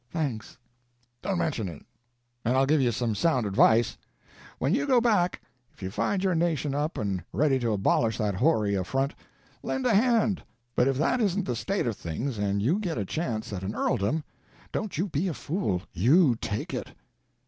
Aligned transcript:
"Thanks." 0.11 0.57
"Don't 1.21 1.37
mention 1.37 1.69
it. 1.69 1.85
And 2.43 2.57
I'll 2.57 2.65
give 2.65 2.81
you 2.81 2.91
some 2.91 3.13
sound 3.13 3.45
advice: 3.45 3.97
when 4.57 4.73
you 4.73 4.87
go 4.87 4.99
back; 4.99 5.43
if 5.71 5.83
you 5.83 5.91
find 5.91 6.23
your 6.23 6.33
nation 6.33 6.73
up 6.73 6.97
and 6.97 7.23
ready 7.31 7.59
to 7.59 7.71
abolish 7.71 8.17
that 8.17 8.33
hoary 8.33 8.73
affront, 8.73 9.13
lend 9.61 9.85
a 9.85 9.93
hand; 9.93 10.41
but 10.75 10.87
if 10.87 10.97
that 10.97 11.21
isn't 11.21 11.45
the 11.45 11.55
state 11.55 11.85
of 11.85 11.95
things 11.95 12.39
and 12.39 12.63
you 12.63 12.79
get 12.79 12.97
a 12.97 13.05
chance 13.05 13.53
at 13.53 13.61
an 13.61 13.75
earldom, 13.75 14.23
don't 14.71 14.97
you 14.97 15.05
be 15.07 15.27
a 15.27 15.35
fool—you 15.35 16.35
take 16.37 16.73
it." 16.73 16.93